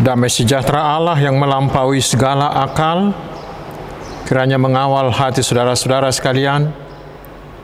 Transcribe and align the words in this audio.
Damai 0.00 0.32
sejahtera 0.32 0.96
Allah 0.96 1.12
yang 1.20 1.36
melampaui 1.36 2.00
segala 2.00 2.48
akal, 2.64 3.12
kiranya 4.24 4.56
mengawal 4.56 5.12
hati 5.12 5.44
saudara-saudara 5.44 6.08
sekalian 6.08 6.72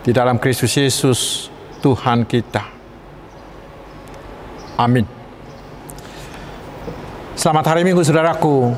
di 0.04 0.12
dalam 0.12 0.36
Kristus 0.36 0.76
Yesus, 0.76 1.48
Tuhan 1.80 2.28
kita. 2.28 2.60
Amin. 4.76 5.08
Selamat 7.32 7.72
hari 7.72 7.88
Minggu, 7.88 8.04
saudaraku. 8.04 8.76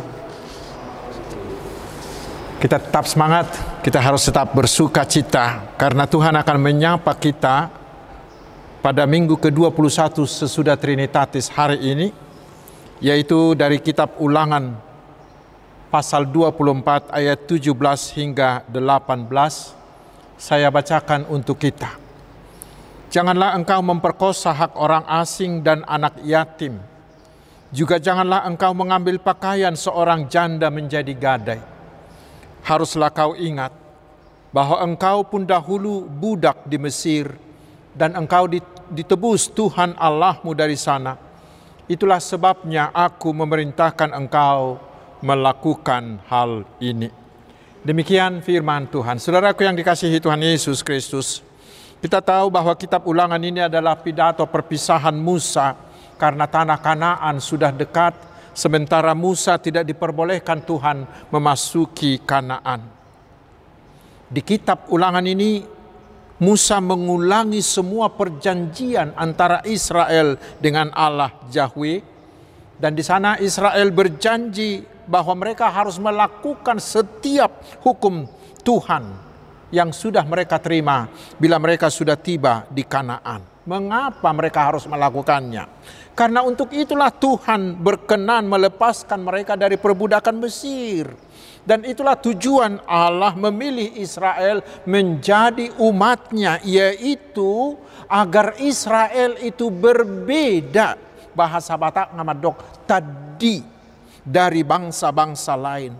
Kita 2.62 2.78
tetap 2.78 3.10
semangat, 3.10 3.50
kita 3.82 3.98
harus 3.98 4.22
tetap 4.22 4.54
bersuka 4.54 5.02
cita, 5.02 5.74
karena 5.74 6.06
Tuhan 6.06 6.38
akan 6.38 6.56
menyapa 6.62 7.10
kita 7.18 7.74
pada 8.78 9.02
minggu 9.02 9.34
ke-21 9.34 10.14
sesudah 10.30 10.78
Trinitatis 10.78 11.50
hari 11.50 11.82
ini, 11.82 12.27
yaitu 12.98 13.54
dari 13.54 13.78
kitab 13.78 14.18
ulangan 14.18 14.74
pasal 15.88 16.26
24 16.26 17.14
ayat 17.14 17.38
17 17.46 17.72
hingga 18.18 18.66
18 18.68 19.30
saya 20.38 20.68
bacakan 20.70 21.26
untuk 21.30 21.58
kita. 21.58 21.98
Janganlah 23.08 23.56
engkau 23.56 23.80
memperkosa 23.80 24.52
hak 24.52 24.76
orang 24.76 25.02
asing 25.08 25.64
dan 25.64 25.80
anak 25.88 26.20
yatim. 26.22 26.76
Juga 27.72 27.96
janganlah 27.96 28.44
engkau 28.44 28.72
mengambil 28.76 29.16
pakaian 29.16 29.72
seorang 29.72 30.28
janda 30.28 30.68
menjadi 30.68 31.12
gadai. 31.16 31.60
Haruslah 32.64 33.08
kau 33.08 33.32
ingat 33.32 33.72
bahwa 34.52 34.80
engkau 34.84 35.24
pun 35.24 35.44
dahulu 35.44 36.04
budak 36.04 36.64
di 36.68 36.76
Mesir 36.76 37.32
dan 37.96 38.16
engkau 38.16 38.48
ditebus 38.92 39.52
Tuhan 39.52 39.96
Allahmu 39.96 40.52
dari 40.52 40.76
sana 40.76 41.27
Itulah 41.88 42.20
sebabnya 42.20 42.92
aku 42.92 43.32
memerintahkan 43.32 44.12
engkau 44.12 44.76
melakukan 45.24 46.20
hal 46.28 46.68
ini. 46.84 47.08
Demikian 47.80 48.44
firman 48.44 48.84
Tuhan. 48.92 49.16
Saudaraku 49.16 49.64
yang 49.64 49.72
dikasihi 49.72 50.20
Tuhan 50.20 50.44
Yesus 50.44 50.84
Kristus, 50.84 51.40
kita 52.04 52.20
tahu 52.20 52.52
bahwa 52.52 52.76
kitab 52.76 53.08
ulangan 53.08 53.40
ini 53.40 53.64
adalah 53.64 53.96
pidato 53.96 54.44
perpisahan 54.44 55.16
Musa 55.16 55.72
karena 56.20 56.44
tanah 56.44 56.76
Kanaan 56.76 57.40
sudah 57.40 57.72
dekat, 57.72 58.12
sementara 58.52 59.16
Musa 59.16 59.56
tidak 59.56 59.88
diperbolehkan 59.88 60.60
Tuhan 60.68 61.08
memasuki 61.32 62.20
Kanaan. 62.20 62.84
Di 64.28 64.44
kitab 64.44 64.92
ulangan 64.92 65.24
ini 65.24 65.77
Musa 66.38 66.78
mengulangi 66.78 67.58
semua 67.58 68.14
perjanjian 68.14 69.10
antara 69.18 69.58
Israel 69.66 70.38
dengan 70.62 70.94
Allah 70.94 71.34
Yahweh 71.50 71.98
dan 72.78 72.94
di 72.94 73.02
sana 73.02 73.42
Israel 73.42 73.90
berjanji 73.90 74.86
bahwa 75.10 75.34
mereka 75.34 75.66
harus 75.66 75.98
melakukan 75.98 76.78
setiap 76.78 77.82
hukum 77.82 78.30
Tuhan 78.62 79.02
yang 79.74 79.90
sudah 79.90 80.22
mereka 80.22 80.62
terima 80.62 81.10
bila 81.42 81.58
mereka 81.58 81.90
sudah 81.90 82.14
tiba 82.14 82.70
di 82.70 82.86
Kanaan. 82.86 83.42
Mengapa 83.66 84.30
mereka 84.32 84.70
harus 84.70 84.86
melakukannya? 84.86 85.66
Karena 86.14 86.40
untuk 86.46 86.72
itulah 86.72 87.12
Tuhan 87.12 87.76
berkenan 87.76 88.46
melepaskan 88.46 89.20
mereka 89.26 89.58
dari 89.58 89.76
perbudakan 89.76 90.38
Mesir 90.40 91.27
dan 91.66 91.84
itulah 91.84 92.16
tujuan 92.18 92.80
Allah 92.86 93.34
memilih 93.34 93.98
Israel 93.98 94.62
menjadi 94.88 95.72
umatnya, 95.80 96.62
yaitu 96.64 97.76
agar 98.08 98.56
Israel 98.62 99.36
itu 99.42 99.68
berbeda 99.68 100.96
bahasa 101.36 101.76
Batak 101.76 102.16
ngamadok 102.16 102.88
tadi 102.88 103.60
dari 104.24 104.64
bangsa-bangsa 104.64 105.54
lain. 105.54 105.92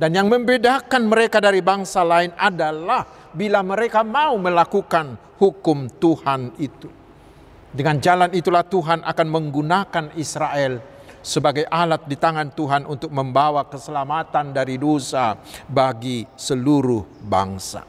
Dan 0.00 0.16
yang 0.16 0.32
membedakan 0.32 1.06
mereka 1.06 1.44
dari 1.44 1.60
bangsa 1.60 2.00
lain 2.00 2.32
adalah 2.32 3.04
bila 3.36 3.60
mereka 3.60 4.00
mau 4.00 4.40
melakukan 4.40 5.36
hukum 5.36 5.92
Tuhan 6.00 6.56
itu. 6.56 6.88
Dengan 7.70 8.02
jalan 8.02 8.32
itulah 8.34 8.66
Tuhan 8.66 9.06
akan 9.06 9.26
menggunakan 9.30 10.04
Israel 10.18 10.99
sebagai 11.20 11.68
alat 11.68 12.08
di 12.08 12.16
tangan 12.16 12.52
Tuhan 12.52 12.88
untuk 12.88 13.12
membawa 13.12 13.68
keselamatan 13.68 14.56
dari 14.56 14.80
dosa 14.80 15.36
bagi 15.68 16.24
seluruh 16.36 17.04
bangsa. 17.24 17.84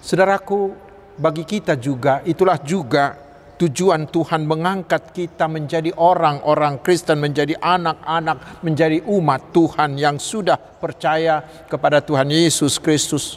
Saudaraku, 0.00 0.72
bagi 1.20 1.44
kita 1.44 1.76
juga 1.76 2.24
itulah 2.24 2.56
juga 2.64 3.12
tujuan 3.60 4.08
Tuhan 4.08 4.48
mengangkat 4.48 5.12
kita 5.12 5.44
menjadi 5.44 5.92
orang-orang 6.00 6.80
Kristen, 6.80 7.20
menjadi 7.20 7.60
anak-anak, 7.60 8.64
menjadi 8.64 9.04
umat 9.04 9.52
Tuhan 9.52 10.00
yang 10.00 10.16
sudah 10.16 10.56
percaya 10.56 11.44
kepada 11.68 12.00
Tuhan 12.00 12.32
Yesus 12.32 12.80
Kristus. 12.80 13.36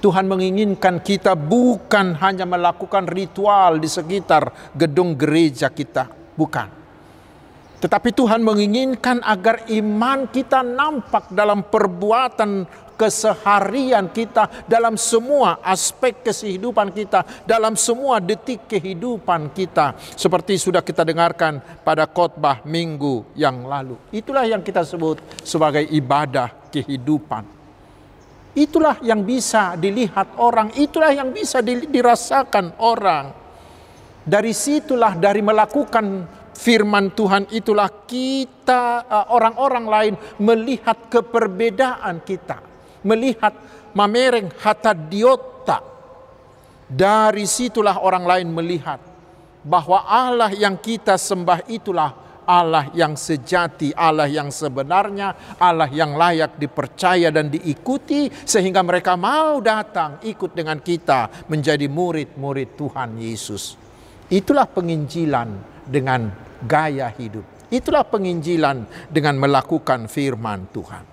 Tuhan 0.00 0.24
menginginkan 0.30 1.02
kita 1.02 1.36
bukan 1.36 2.16
hanya 2.22 2.48
melakukan 2.48 3.04
ritual 3.04 3.76
di 3.76 3.90
sekitar 3.90 4.72
gedung 4.72 5.12
gereja 5.12 5.68
kita, 5.68 6.08
bukan 6.38 6.79
tetapi 7.80 8.12
Tuhan 8.12 8.44
menginginkan 8.44 9.24
agar 9.24 9.64
iman 9.72 10.28
kita 10.28 10.60
nampak 10.60 11.32
dalam 11.32 11.64
perbuatan 11.64 12.68
keseharian 13.00 14.12
kita, 14.12 14.68
dalam 14.68 15.00
semua 15.00 15.64
aspek 15.64 16.20
kehidupan 16.20 16.92
kita, 16.92 17.24
dalam 17.48 17.72
semua 17.72 18.20
detik 18.20 18.68
kehidupan 18.68 19.56
kita. 19.56 19.96
Seperti 19.96 20.60
sudah 20.60 20.84
kita 20.84 21.08
dengarkan 21.08 21.80
pada 21.80 22.04
khotbah 22.04 22.60
minggu 22.68 23.32
yang 23.32 23.64
lalu. 23.64 23.96
Itulah 24.12 24.44
yang 24.44 24.60
kita 24.60 24.84
sebut 24.84 25.16
sebagai 25.40 25.88
ibadah 25.88 26.52
kehidupan. 26.68 27.48
Itulah 28.52 29.00
yang 29.00 29.24
bisa 29.24 29.72
dilihat 29.80 30.36
orang, 30.36 30.76
itulah 30.76 31.16
yang 31.16 31.32
bisa 31.32 31.64
dirasakan 31.64 32.76
orang. 32.84 33.32
Dari 34.20 34.52
situlah 34.52 35.16
dari 35.16 35.40
melakukan 35.40 36.28
firman 36.60 37.08
Tuhan 37.16 37.48
itulah 37.56 37.88
kita 38.04 39.08
uh, 39.08 39.26
orang-orang 39.32 39.86
lain 39.88 40.14
melihat 40.36 41.08
keperbedaan 41.08 42.20
kita, 42.20 42.60
melihat 43.08 43.56
mamereng 43.96 44.52
hatadiota. 44.60 45.88
Dari 46.90 47.46
situlah 47.46 48.02
orang 48.02 48.26
lain 48.26 48.48
melihat 48.50 48.98
bahwa 49.62 50.04
Allah 50.04 50.50
yang 50.50 50.74
kita 50.74 51.14
sembah 51.14 51.70
itulah 51.70 52.10
Allah 52.50 52.90
yang 52.98 53.14
sejati, 53.14 53.94
Allah 53.94 54.26
yang 54.26 54.50
sebenarnya, 54.50 55.54
Allah 55.62 55.86
yang 55.86 56.18
layak 56.18 56.58
dipercaya 56.58 57.30
dan 57.30 57.46
diikuti 57.46 58.26
sehingga 58.26 58.82
mereka 58.82 59.14
mau 59.14 59.62
datang 59.62 60.18
ikut 60.26 60.50
dengan 60.50 60.82
kita 60.82 61.46
menjadi 61.46 61.86
murid-murid 61.86 62.74
Tuhan 62.74 63.22
Yesus. 63.22 63.78
Itulah 64.26 64.66
penginjilan 64.66 65.48
dengan 65.86 66.49
gaya 66.64 67.08
hidup. 67.14 67.44
Itulah 67.70 68.02
penginjilan 68.02 69.08
dengan 69.08 69.38
melakukan 69.38 70.10
firman 70.10 70.66
Tuhan. 70.74 71.04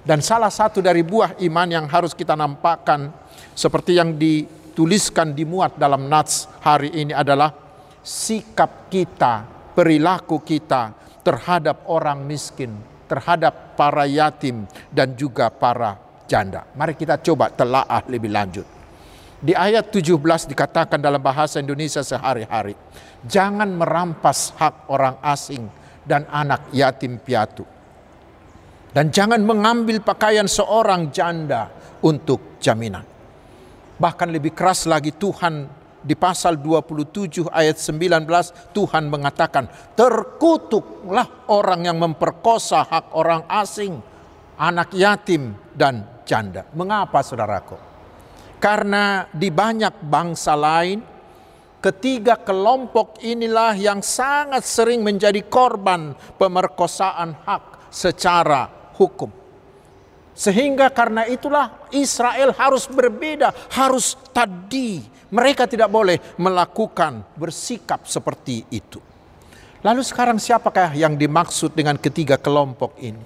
Dan 0.00 0.24
salah 0.24 0.48
satu 0.48 0.80
dari 0.80 1.04
buah 1.04 1.36
iman 1.44 1.68
yang 1.68 1.84
harus 1.84 2.16
kita 2.16 2.32
nampakkan 2.32 3.12
seperti 3.52 4.00
yang 4.00 4.16
dituliskan 4.16 5.36
dimuat 5.36 5.76
dalam 5.76 6.08
nats 6.08 6.48
hari 6.64 6.88
ini 6.96 7.12
adalah 7.12 7.52
sikap 8.00 8.88
kita, 8.88 9.44
perilaku 9.76 10.40
kita 10.40 10.96
terhadap 11.20 11.84
orang 11.92 12.24
miskin, 12.24 12.72
terhadap 13.04 13.76
para 13.76 14.08
yatim 14.08 14.64
dan 14.88 15.12
juga 15.12 15.52
para 15.52 16.24
janda. 16.24 16.64
Mari 16.72 16.96
kita 16.96 17.20
coba 17.20 17.52
telaah 17.52 18.00
lebih 18.08 18.32
lanjut. 18.32 18.79
Di 19.40 19.56
ayat 19.56 19.88
17 19.88 20.20
dikatakan 20.52 21.00
dalam 21.00 21.16
bahasa 21.16 21.64
Indonesia 21.64 22.04
sehari-hari 22.04 22.76
jangan 23.24 23.72
merampas 23.72 24.52
hak 24.56 24.92
orang 24.92 25.16
asing 25.24 25.64
dan 26.04 26.28
anak 26.28 26.68
yatim 26.76 27.16
piatu. 27.16 27.64
Dan 28.90 29.08
jangan 29.08 29.40
mengambil 29.40 30.04
pakaian 30.04 30.44
seorang 30.44 31.08
janda 31.08 31.72
untuk 32.04 32.60
jaminan. 32.60 33.06
Bahkan 33.96 34.28
lebih 34.28 34.52
keras 34.52 34.84
lagi 34.84 35.14
Tuhan 35.16 35.68
di 36.00 36.16
pasal 36.16 36.60
27 36.60 37.48
ayat 37.48 37.76
19 37.76 38.76
Tuhan 38.76 39.04
mengatakan 39.08 39.68
terkutuklah 39.96 41.48
orang 41.52 41.88
yang 41.88 41.96
memperkosa 41.96 42.84
hak 42.88 43.16
orang 43.16 43.44
asing, 43.48 44.00
anak 44.60 44.92
yatim 44.96 45.56
dan 45.72 46.04
janda. 46.28 46.64
Mengapa 46.72 47.20
saudaraku? 47.24 47.89
Karena 48.60 49.24
di 49.32 49.48
banyak 49.48 50.04
bangsa 50.04 50.52
lain 50.52 51.10
Ketiga 51.80 52.36
kelompok 52.36 53.24
inilah 53.24 53.72
yang 53.72 54.04
sangat 54.04 54.68
sering 54.68 55.00
menjadi 55.00 55.40
korban 55.48 56.12
pemerkosaan 56.36 57.32
hak 57.48 57.88
secara 57.88 58.68
hukum. 59.00 59.32
Sehingga 60.36 60.92
karena 60.92 61.24
itulah 61.24 61.88
Israel 61.88 62.52
harus 62.52 62.84
berbeda, 62.84 63.72
harus 63.72 64.12
tadi. 64.28 65.00
Mereka 65.32 65.64
tidak 65.64 65.88
boleh 65.88 66.20
melakukan 66.36 67.24
bersikap 67.32 68.04
seperti 68.04 68.68
itu. 68.68 69.00
Lalu 69.80 70.04
sekarang 70.04 70.36
siapakah 70.36 70.92
yang 70.92 71.16
dimaksud 71.16 71.72
dengan 71.72 71.96
ketiga 71.96 72.36
kelompok 72.36 72.92
ini? 73.00 73.24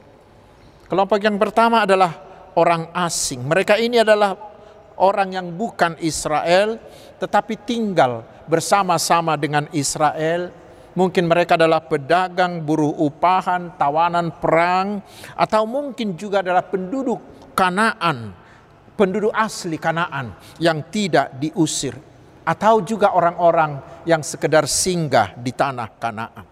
Kelompok 0.87 1.19
yang 1.19 1.43
pertama 1.43 1.83
adalah 1.83 2.15
orang 2.55 2.87
asing. 2.95 3.43
Mereka 3.43 3.83
ini 3.83 3.99
adalah 3.99 4.54
orang 4.99 5.35
yang 5.35 5.49
bukan 5.55 5.99
Israel 6.01 6.79
tetapi 7.19 7.57
tinggal 7.65 8.27
bersama-sama 8.45 9.39
dengan 9.39 9.65
Israel. 9.73 10.53
Mungkin 10.95 11.27
mereka 11.27 11.59
adalah 11.59 11.83
pedagang, 11.83 12.63
buruh 12.63 12.95
upahan, 13.03 13.75
tawanan 13.75 14.31
perang, 14.39 15.03
atau 15.35 15.67
mungkin 15.67 16.15
juga 16.15 16.39
adalah 16.39 16.63
penduduk 16.63 17.19
Kanaan, 17.55 18.31
penduduk 18.95 19.35
asli 19.35 19.75
Kanaan 19.75 20.39
yang 20.63 20.87
tidak 20.95 21.35
diusir 21.43 21.99
atau 22.45 22.85
juga 22.85 23.17
orang-orang 23.17 24.05
yang 24.07 24.23
sekedar 24.23 24.69
singgah 24.69 25.35
di 25.35 25.51
tanah 25.51 25.89
Kanaan. 25.99 26.47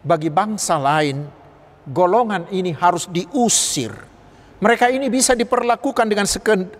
Bagi 0.00 0.30
bangsa 0.32 0.78
lain, 0.78 1.26
golongan 1.90 2.48
ini 2.54 2.70
harus 2.72 3.10
diusir. 3.10 4.11
Mereka 4.62 4.94
ini 4.94 5.10
bisa 5.10 5.34
diperlakukan 5.34 6.06
dengan 6.06 6.22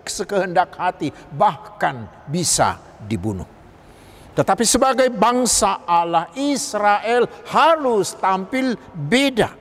sekehendak 0.07 0.79
hati, 0.79 1.11
bahkan 1.35 2.07
bisa 2.31 2.79
dibunuh. 3.03 3.45
Tetapi 4.33 4.63
sebagai 4.63 5.11
bangsa 5.11 5.83
Allah, 5.83 6.31
Israel 6.39 7.27
harus 7.51 8.15
tampil 8.15 8.79
beda. 8.95 9.51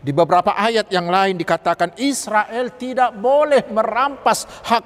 Di 0.00 0.12
beberapa 0.12 0.52
ayat 0.56 0.88
yang 0.92 1.08
lain 1.08 1.36
dikatakan 1.36 1.96
Israel 2.00 2.76
tidak 2.76 3.16
boleh 3.16 3.68
merampas 3.68 4.44
hak 4.64 4.84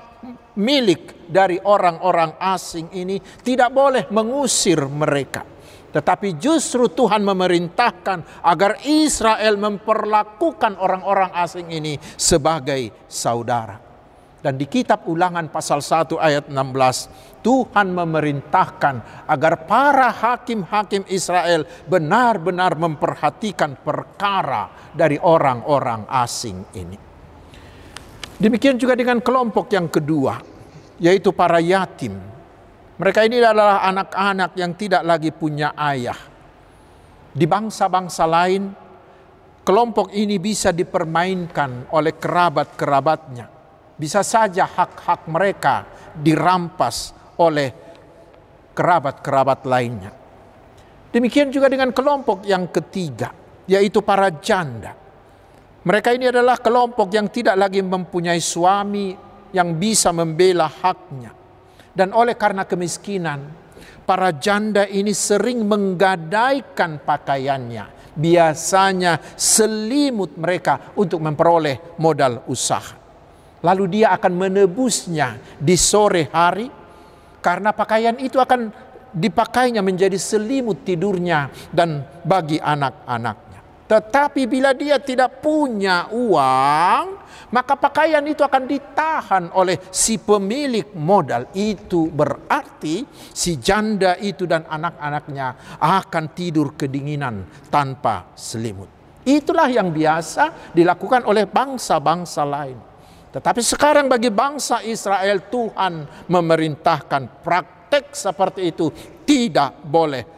milik 0.59 1.27
dari 1.31 1.59
orang-orang 1.59 2.35
asing 2.39 2.91
ini 2.95 3.23
tidak 3.43 3.71
boleh 3.71 4.11
mengusir 4.11 4.79
mereka. 4.87 5.54
Tetapi 5.95 6.35
justru 6.43 6.91
Tuhan 6.91 7.23
memerintahkan 7.23 8.43
agar 8.43 8.83
Israel 8.83 9.55
memperlakukan 9.55 10.75
orang-orang 10.75 11.31
asing 11.39 11.71
ini 11.71 11.95
sebagai 12.19 13.07
saudara. 13.07 13.79
Dan 14.45 14.61
di 14.61 14.69
kitab 14.69 15.09
ulangan 15.09 15.49
pasal 15.49 15.81
1 15.81 16.21
ayat 16.21 16.53
16, 16.53 17.41
Tuhan 17.41 17.97
memerintahkan 17.97 19.25
agar 19.25 19.65
para 19.65 20.13
hakim-hakim 20.13 21.09
Israel 21.09 21.65
benar-benar 21.89 22.77
memperhatikan 22.77 23.81
perkara 23.81 24.93
dari 24.93 25.17
orang-orang 25.17 26.05
asing 26.13 26.61
ini. 26.77 26.99
Demikian 28.37 28.77
juga 28.77 28.93
dengan 28.93 29.23
kelompok 29.25 29.73
yang 29.73 29.89
kedua, 29.89 30.37
yaitu 31.01 31.33
para 31.33 31.63
yatim. 31.63 32.34
Mereka 32.95 33.27
ini 33.27 33.43
adalah 33.43 33.83
anak-anak 33.91 34.55
yang 34.55 34.73
tidak 34.79 35.03
lagi 35.03 35.35
punya 35.35 35.75
ayah. 35.75 36.15
Di 37.35 37.43
bangsa-bangsa 37.43 38.23
lain, 38.23 38.71
kelompok 39.67 40.15
ini 40.15 40.39
bisa 40.39 40.71
dipermainkan 40.71 41.91
oleh 41.91 42.15
kerabat-kerabatnya. 42.15 43.51
Bisa 43.99 44.23
saja 44.23 44.71
hak-hak 44.71 45.27
mereka 45.27 45.91
dirampas 46.15 47.11
oleh 47.43 47.75
kerabat-kerabat 48.71 49.67
lainnya. 49.67 50.15
Demikian 51.11 51.51
juga 51.51 51.67
dengan 51.67 51.91
kelompok 51.91 52.47
yang 52.47 52.71
ketiga, 52.71 53.35
yaitu 53.67 54.07
para 54.07 54.31
janda. 54.39 54.95
Mereka 55.83 56.15
ini 56.15 56.31
adalah 56.31 56.63
kelompok 56.63 57.11
yang 57.11 57.27
tidak 57.27 57.59
lagi 57.59 57.83
mempunyai 57.83 58.39
suami 58.39 59.15
yang 59.51 59.75
bisa 59.75 60.15
membela 60.15 60.71
haknya. 60.71 61.44
Dan 61.95 62.11
oleh 62.11 62.35
karena 62.35 62.67
kemiskinan, 62.67 63.47
para 64.03 64.35
janda 64.35 64.85
ini 64.85 65.15
sering 65.15 65.63
menggadaikan 65.65 67.01
pakaiannya. 67.01 67.95
Biasanya 68.15 69.19
selimut 69.35 70.39
mereka 70.39 70.95
untuk 70.95 71.19
memperoleh 71.19 71.99
modal 71.99 72.47
usaha. 72.47 72.95
Lalu 73.65 73.85
dia 73.99 74.15
akan 74.15 74.33
menebusnya 74.35 75.41
di 75.59 75.75
sore 75.75 76.31
hari 76.31 76.69
karena 77.43 77.75
pakaian 77.75 78.15
itu 78.21 78.39
akan 78.39 78.71
dipakainya 79.15 79.83
menjadi 79.83 80.19
selimut 80.19 80.83
tidurnya 80.83 81.51
dan 81.71 82.03
bagi 82.23 82.59
anak-anak. 82.59 83.44
Tetapi 83.85 84.49
bila 84.49 84.73
dia 84.73 84.97
tidak 84.97 85.45
punya 85.45 86.09
uang, 86.09 87.21
maka 87.53 87.77
pakaian 87.77 88.25
itu 88.25 88.41
akan 88.41 88.65
ditahan 88.65 89.45
oleh 89.53 89.77
si 89.93 90.17
pemilik 90.17 90.91
modal. 90.97 91.53
Itu 91.53 92.09
berarti 92.09 93.05
si 93.13 93.61
janda 93.61 94.17
itu 94.17 94.49
dan 94.49 94.65
anak-anaknya 94.65 95.79
akan 95.79 96.25
tidur 96.33 96.75
kedinginan 96.75 97.45
tanpa 97.69 98.33
selimut. 98.33 98.89
Itulah 99.25 99.69
yang 99.69 99.93
biasa 99.93 100.75
dilakukan 100.75 101.29
oleh 101.29 101.45
bangsa-bangsa 101.45 102.43
lain. 102.45 102.77
Tetapi 103.31 103.61
sekarang 103.63 104.07
bagi 104.07 104.31
bangsa 104.31 104.81
Israel 104.81 105.47
Tuhan 105.51 106.27
memerintahkan 106.31 107.43
praktek 107.43 108.15
seperti 108.15 108.71
itu 108.71 108.91
tidak 109.27 109.81
boleh 109.83 110.34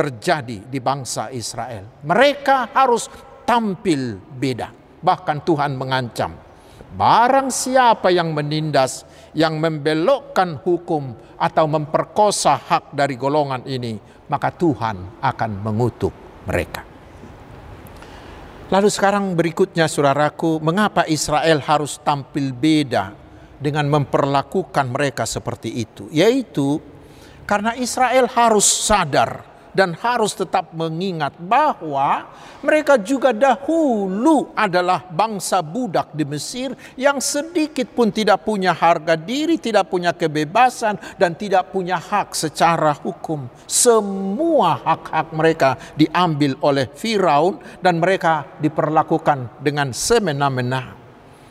terjadi 0.00 0.64
di 0.64 0.80
bangsa 0.80 1.28
Israel. 1.28 2.00
Mereka 2.08 2.72
harus 2.72 3.12
tampil 3.44 4.16
beda. 4.16 4.72
Bahkan 5.04 5.44
Tuhan 5.44 5.76
mengancam, 5.76 6.32
barang 6.96 7.52
siapa 7.52 8.08
yang 8.08 8.32
menindas, 8.32 9.04
yang 9.36 9.60
membelokkan 9.60 10.64
hukum 10.64 11.36
atau 11.36 11.68
memperkosa 11.68 12.56
hak 12.56 12.96
dari 12.96 13.20
golongan 13.20 13.60
ini, 13.68 14.00
maka 14.32 14.48
Tuhan 14.56 15.20
akan 15.20 15.50
mengutuk 15.60 16.16
mereka. 16.48 16.80
Lalu 18.72 18.88
sekarang 18.88 19.36
berikutnya 19.36 19.84
saudaraku, 19.84 20.64
mengapa 20.64 21.04
Israel 21.12 21.60
harus 21.60 22.00
tampil 22.00 22.56
beda 22.56 23.12
dengan 23.60 23.84
memperlakukan 23.92 24.88
mereka 24.88 25.28
seperti 25.28 25.84
itu? 25.84 26.08
Yaitu 26.08 26.80
karena 27.44 27.74
Israel 27.74 28.30
harus 28.30 28.62
sadar 28.62 29.49
dan 29.72 29.94
harus 29.98 30.34
tetap 30.34 30.70
mengingat 30.74 31.34
bahwa 31.38 32.28
mereka 32.60 33.00
juga 33.00 33.30
dahulu 33.32 34.52
adalah 34.52 35.06
bangsa 35.08 35.64
budak 35.64 36.12
di 36.12 36.24
Mesir 36.26 36.74
yang 36.98 37.22
sedikit 37.22 37.88
pun 37.90 38.12
tidak 38.12 38.44
punya 38.44 38.76
harga 38.76 39.16
diri, 39.16 39.56
tidak 39.56 39.88
punya 39.88 40.12
kebebasan 40.12 40.98
dan 41.16 41.32
tidak 41.34 41.72
punya 41.72 41.96
hak 41.96 42.36
secara 42.36 42.92
hukum. 43.00 43.48
Semua 43.64 44.76
hak-hak 44.82 45.28
mereka 45.32 45.70
diambil 45.96 46.58
oleh 46.60 46.86
Firaun 46.90 47.58
dan 47.80 47.96
mereka 47.96 48.46
diperlakukan 48.60 49.62
dengan 49.62 49.94
semena-mena. 49.96 51.00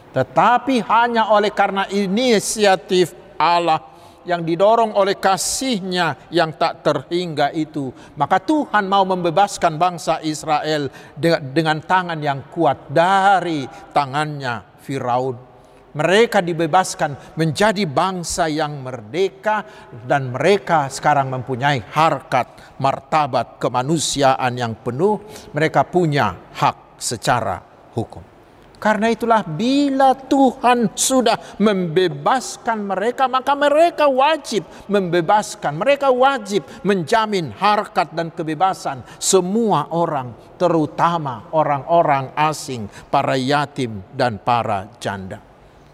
Tetapi 0.09 0.81
hanya 0.89 1.29
oleh 1.29 1.53
karena 1.53 1.85
inisiatif 1.85 3.13
Allah 3.39 3.88
yang 4.29 4.45
didorong 4.45 4.93
oleh 4.93 5.17
kasihnya 5.17 6.29
yang 6.29 6.53
tak 6.53 6.85
terhingga 6.85 7.49
itu. 7.49 7.89
Maka 8.13 8.37
Tuhan 8.37 8.85
mau 8.85 9.01
membebaskan 9.09 9.81
bangsa 9.81 10.21
Israel 10.21 10.93
dengan 11.41 11.81
tangan 11.81 12.21
yang 12.21 12.53
kuat 12.53 12.93
dari 12.93 13.65
tangannya 13.89 14.77
Firaun. 14.85 15.49
Mereka 15.89 16.45
dibebaskan 16.45 17.33
menjadi 17.33 17.81
bangsa 17.89 18.45
yang 18.45 18.85
merdeka 18.85 19.65
dan 20.05 20.29
mereka 20.29 20.85
sekarang 20.85 21.33
mempunyai 21.33 21.81
harkat, 21.81 22.77
martabat 22.77 23.57
kemanusiaan 23.57 24.53
yang 24.53 24.77
penuh. 24.77 25.17
Mereka 25.49 25.89
punya 25.89 26.53
hak 26.53 27.01
secara 27.01 27.57
hukum. 27.97 28.38
Karena 28.79 29.11
itulah 29.11 29.43
bila 29.43 30.15
Tuhan 30.15 30.95
sudah 30.95 31.59
membebaskan 31.59 32.79
mereka 32.87 33.27
maka 33.27 33.51
mereka 33.51 34.07
wajib 34.07 34.63
membebaskan. 34.87 35.75
Mereka 35.75 36.07
wajib 36.15 36.63
menjamin 36.87 37.51
harkat 37.59 38.15
dan 38.15 38.31
kebebasan 38.31 39.03
semua 39.19 39.91
orang 39.91 40.31
terutama 40.55 41.51
orang-orang 41.51 42.31
asing, 42.39 42.87
para 43.11 43.35
yatim 43.35 43.99
dan 44.15 44.39
para 44.39 44.87
janda. 44.95 45.43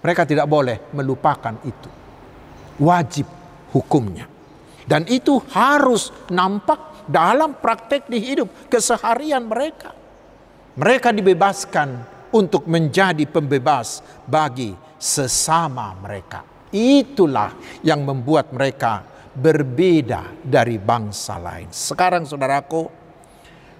Mereka 0.06 0.30
tidak 0.30 0.46
boleh 0.46 0.94
melupakan 0.94 1.58
itu. 1.65 1.89
Wajib 2.86 3.25
hukumnya. 3.74 4.30
Dan 4.86 5.10
itu 5.10 5.42
harus 5.50 6.13
nampak 6.30 7.10
dalam 7.10 7.58
praktek 7.58 8.06
di 8.06 8.22
hidup 8.22 8.70
keseharian 8.70 9.50
mereka. 9.50 9.89
Mereka 10.77 11.10
dibebaskan 11.10 12.14
untuk 12.36 12.68
menjadi 12.68 13.24
pembebas 13.24 14.04
bagi 14.27 14.75
sesama 15.00 15.96
mereka. 15.96 16.44
Itulah 16.75 17.56
yang 17.80 18.04
membuat 18.04 18.51
mereka 18.51 19.08
berbeda 19.32 20.44
dari 20.44 20.75
bangsa 20.75 21.39
lain. 21.39 21.72
Sekarang 21.72 22.27
saudaraku, 22.27 22.92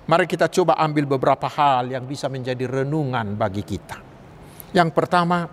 mari 0.08 0.24
kita 0.24 0.48
coba 0.48 0.80
ambil 0.80 1.04
beberapa 1.04 1.52
hal 1.52 1.92
yang 1.92 2.08
bisa 2.08 2.32
menjadi 2.32 2.64
renungan 2.80 3.36
bagi 3.36 3.64
kita. 3.68 4.00
Yang 4.72 4.90
pertama, 4.96 5.52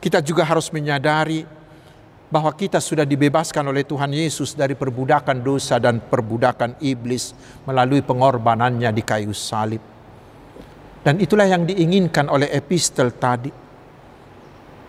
kita 0.00 0.24
juga 0.24 0.48
harus 0.48 0.72
menyadari 0.72 1.44
bahwa 2.30 2.52
kita 2.54 2.78
sudah 2.80 3.04
dibebaskan 3.04 3.68
oleh 3.68 3.84
Tuhan 3.84 4.12
Yesus 4.16 4.56
dari 4.56 4.78
perbudakan 4.78 5.42
dosa 5.42 5.76
dan 5.82 5.98
perbudakan 5.98 6.78
iblis 6.80 7.36
melalui 7.68 8.00
pengorbanannya 8.00 8.88
di 8.94 9.02
kayu 9.02 9.34
salib. 9.34 9.99
Dan 11.00 11.16
itulah 11.16 11.48
yang 11.48 11.64
diinginkan 11.64 12.28
oleh 12.28 12.52
epistel 12.52 13.16
tadi. 13.16 13.48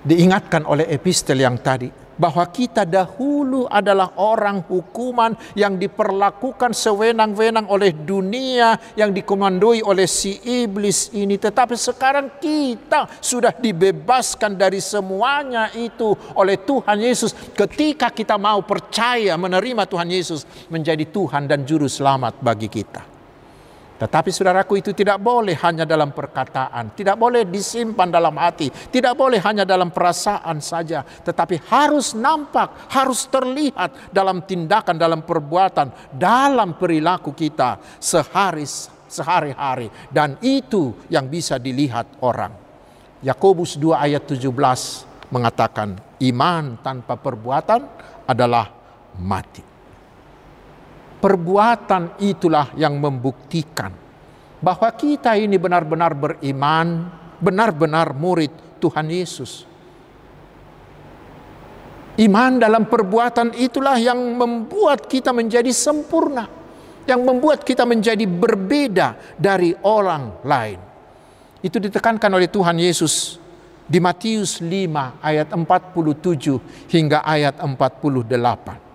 Diingatkan 0.01 0.65
oleh 0.65 0.89
epistel 0.89 1.39
yang 1.39 1.61
tadi 1.61 2.01
bahwa 2.21 2.45
kita 2.53 2.85
dahulu 2.85 3.65
adalah 3.65 4.13
orang 4.21 4.61
hukuman 4.69 5.33
yang 5.57 5.79
diperlakukan 5.81 6.69
sewenang-wenang 6.69 7.65
oleh 7.65 7.89
dunia 7.95 8.77
yang 8.93 9.09
dikomandoi 9.09 9.81
oleh 9.81 10.05
si 10.05 10.37
iblis 10.45 11.09
ini. 11.17 11.41
Tetapi 11.41 11.73
sekarang 11.73 12.37
kita 12.37 13.09
sudah 13.17 13.55
dibebaskan 13.57 14.53
dari 14.53 14.77
semuanya 14.77 15.73
itu 15.73 16.13
oleh 16.37 16.61
Tuhan 16.61 17.01
Yesus. 17.01 17.33
Ketika 17.57 18.13
kita 18.13 18.37
mau 18.37 18.61
percaya 18.61 19.33
menerima 19.33 19.89
Tuhan 19.89 20.09
Yesus 20.13 20.45
menjadi 20.69 21.09
Tuhan 21.09 21.49
dan 21.49 21.65
juru 21.65 21.89
selamat 21.89 22.37
bagi 22.41 22.69
kita 22.69 23.10
tetapi 24.01 24.33
saudaraku 24.33 24.81
itu 24.81 24.97
tidak 24.97 25.21
boleh 25.21 25.53
hanya 25.61 25.85
dalam 25.85 26.09
perkataan, 26.09 26.97
tidak 26.97 27.21
boleh 27.21 27.45
disimpan 27.45 28.09
dalam 28.09 28.33
hati, 28.33 28.73
tidak 28.89 29.13
boleh 29.13 29.37
hanya 29.45 29.61
dalam 29.61 29.93
perasaan 29.93 30.57
saja, 30.57 31.05
tetapi 31.05 31.61
harus 31.69 32.17
nampak, 32.17 32.89
harus 32.89 33.29
terlihat 33.29 34.09
dalam 34.09 34.41
tindakan, 34.41 34.97
dalam 34.97 35.21
perbuatan, 35.21 36.17
dalam 36.17 36.73
perilaku 36.81 37.29
kita 37.37 37.77
sehari 38.01 38.65
sehari-hari 39.11 39.91
dan 40.09 40.39
itu 40.41 40.97
yang 41.11 41.29
bisa 41.29 41.61
dilihat 41.61 42.17
orang. 42.25 42.57
Yakobus 43.21 43.77
2 43.77 44.01
ayat 44.01 44.25
17 44.25 44.49
mengatakan 45.29 45.93
iman 46.25 46.79
tanpa 46.81 47.21
perbuatan 47.21 47.85
adalah 48.25 48.65
mati. 49.21 49.61
Perbuatan 51.21 52.17
itulah 52.17 52.73
yang 52.73 52.97
membuktikan 52.97 53.93
bahwa 54.57 54.89
kita 54.93 55.37
ini 55.37 55.57
benar-benar 55.61 56.17
beriman, 56.17 57.09
benar-benar 57.37 58.13
murid 58.17 58.81
Tuhan 58.81 59.05
Yesus. 59.09 59.69
Iman 62.21 62.57
dalam 62.61 62.85
perbuatan 62.85 63.57
itulah 63.57 63.97
yang 64.01 64.17
membuat 64.37 65.05
kita 65.09 65.33
menjadi 65.33 65.69
sempurna, 65.73 66.45
yang 67.05 67.25
membuat 67.25 67.65
kita 67.65 67.85
menjadi 67.85 68.25
berbeda 68.25 69.37
dari 69.37 69.73
orang 69.85 70.41
lain. 70.45 70.79
Itu 71.61 71.77
ditekankan 71.77 72.33
oleh 72.33 72.49
Tuhan 72.49 72.81
Yesus 72.81 73.37
di 73.85 74.01
Matius 74.01 74.61
5 74.61 75.21
ayat 75.21 75.53
47 75.53 76.89
hingga 76.89 77.21
ayat 77.21 77.61
48. 77.61 78.90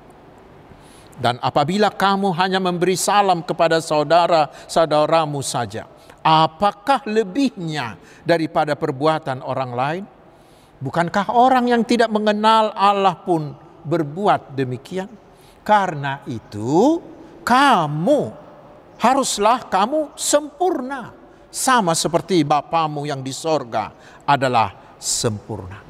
Dan 1.17 1.41
apabila 1.41 1.89
kamu 1.89 2.29
hanya 2.37 2.61
memberi 2.61 2.93
salam 2.93 3.41
kepada 3.41 3.81
saudara-saudaramu 3.81 5.41
saja, 5.41 5.89
apakah 6.21 7.01
lebihnya 7.09 7.97
daripada 8.21 8.77
perbuatan 8.77 9.41
orang 9.41 9.73
lain? 9.73 10.05
Bukankah 10.77 11.33
orang 11.33 11.73
yang 11.73 11.83
tidak 11.89 12.13
mengenal 12.13 12.69
Allah 12.77 13.17
pun 13.17 13.57
berbuat 13.89 14.53
demikian? 14.53 15.09
Karena 15.65 16.21
itu, 16.29 17.01
kamu 17.41 18.21
haruslah 19.01 19.65
kamu 19.73 20.13
sempurna, 20.13 21.17
sama 21.49 21.97
seperti 21.97 22.45
Bapamu 22.45 23.09
yang 23.09 23.25
di 23.25 23.33
sorga 23.33 23.89
adalah 24.29 24.99
sempurna. 25.01 25.86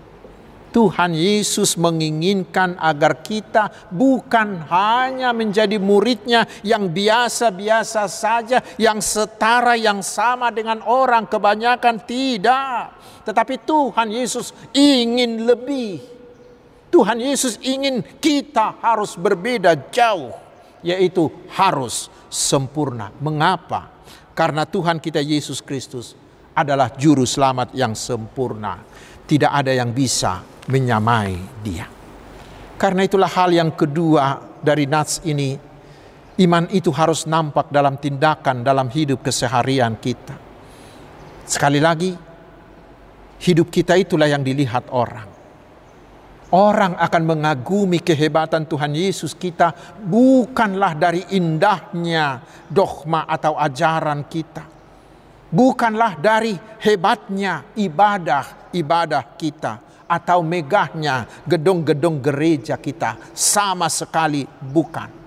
Tuhan 0.76 1.16
Yesus 1.16 1.80
menginginkan 1.80 2.76
agar 2.76 3.24
kita 3.24 3.88
bukan 3.88 4.60
hanya 4.68 5.32
menjadi 5.32 5.80
muridnya 5.80 6.44
yang 6.60 6.92
biasa-biasa 6.92 8.04
saja, 8.04 8.60
yang 8.76 9.00
setara, 9.00 9.72
yang 9.72 10.04
sama 10.04 10.52
dengan 10.52 10.84
orang 10.84 11.24
kebanyakan, 11.24 12.04
tidak. 12.04 12.92
Tetapi 13.24 13.64
Tuhan 13.64 14.12
Yesus 14.12 14.52
ingin 14.76 15.48
lebih. 15.48 16.04
Tuhan 16.92 17.24
Yesus 17.24 17.56
ingin 17.64 18.04
kita 18.20 18.76
harus 18.84 19.16
berbeda 19.16 19.72
jauh, 19.88 20.36
yaitu 20.84 21.32
harus 21.56 22.12
sempurna. 22.28 23.16
Mengapa? 23.16 23.88
Karena 24.36 24.68
Tuhan 24.68 25.00
kita 25.00 25.24
Yesus 25.24 25.64
Kristus 25.64 26.25
adalah 26.56 26.88
juru 26.96 27.28
selamat 27.28 27.76
yang 27.76 27.92
sempurna. 27.92 28.80
Tidak 29.28 29.52
ada 29.52 29.76
yang 29.76 29.92
bisa 29.92 30.40
menyamai 30.72 31.36
dia. 31.60 31.84
Karena 32.76 33.04
itulah 33.04 33.28
hal 33.28 33.52
yang 33.52 33.72
kedua 33.76 34.40
dari 34.60 34.88
nats 34.88 35.20
ini, 35.28 35.56
iman 36.40 36.64
itu 36.72 36.88
harus 36.92 37.28
nampak 37.28 37.68
dalam 37.68 38.00
tindakan 38.00 38.64
dalam 38.64 38.88
hidup 38.88 39.20
keseharian 39.20 39.96
kita. 40.00 40.36
Sekali 41.46 41.80
lagi, 41.80 42.12
hidup 43.40 43.68
kita 43.68 43.96
itulah 43.96 44.28
yang 44.28 44.44
dilihat 44.44 44.88
orang. 44.92 45.36
Orang 46.46 46.94
akan 46.94 47.22
mengagumi 47.26 47.98
kehebatan 47.98 48.70
Tuhan 48.70 48.94
Yesus 48.94 49.34
kita 49.34 49.74
bukanlah 50.06 50.94
dari 50.94 51.26
indahnya 51.34 52.38
dogma 52.70 53.26
atau 53.26 53.58
ajaran 53.58 54.30
kita. 54.30 54.75
Bukanlah 55.46 56.18
dari 56.18 56.58
hebatnya 56.82 57.62
ibadah-ibadah 57.78 59.38
kita 59.38 59.86
atau 60.06 60.42
megahnya 60.42 61.46
gedung-gedung 61.46 62.22
gereja 62.22 62.78
kita 62.78 63.18
sama 63.34 63.86
sekali 63.90 64.46
bukan. 64.46 65.26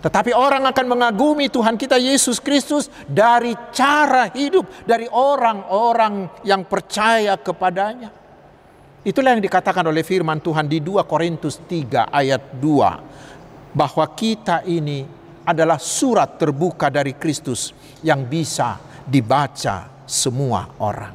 Tetapi 0.00 0.32
orang 0.32 0.64
akan 0.64 0.86
mengagumi 0.88 1.52
Tuhan 1.52 1.76
kita 1.76 2.00
Yesus 2.00 2.40
Kristus 2.40 2.88
dari 3.04 3.52
cara 3.68 4.32
hidup 4.32 4.88
dari 4.88 5.04
orang-orang 5.12 6.40
yang 6.40 6.64
percaya 6.64 7.36
kepadanya. 7.36 8.08
Itulah 9.04 9.36
yang 9.36 9.44
dikatakan 9.44 9.84
oleh 9.84 10.04
firman 10.04 10.40
Tuhan 10.40 10.68
di 10.68 10.80
2 10.80 11.04
Korintus 11.04 11.60
3 11.68 12.12
ayat 12.12 12.60
2 12.60 13.76
bahwa 13.76 14.06
kita 14.16 14.64
ini 14.68 15.04
adalah 15.44 15.76
surat 15.80 16.36
terbuka 16.36 16.92
dari 16.92 17.16
Kristus 17.16 17.72
yang 18.00 18.24
bisa 18.24 18.89
dibaca 19.06 20.04
semua 20.04 20.74
orang. 20.82 21.14